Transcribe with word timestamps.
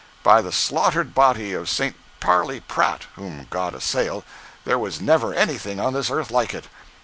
By 0.23 0.41
the 0.41 0.51
slaughtered 0.51 1.13
body 1.13 1.53
of 1.53 1.69
St. 1.69 1.95
Parley 2.19 2.59
Pratt 2.59 3.03
(whom 3.17 3.45
God 3.51 3.75
assoil!) 3.75 4.23
there 4.65 4.79
was 4.79 4.99
never 4.99 5.31
anything 5.31 5.79
on 5.79 5.93
this 5.93 6.09
earth 6.09 6.31
like 6.31 6.55
it! 6.55 6.65